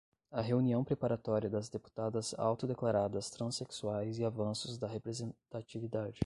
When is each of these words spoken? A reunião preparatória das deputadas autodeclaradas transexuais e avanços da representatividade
A 0.31 0.41
reunião 0.41 0.83
preparatória 0.83 1.47
das 1.47 1.69
deputadas 1.69 2.33
autodeclaradas 2.35 3.29
transexuais 3.29 4.17
e 4.17 4.25
avanços 4.25 4.75
da 4.75 4.87
representatividade 4.87 6.19